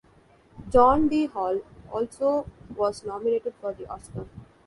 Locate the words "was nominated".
2.75-3.53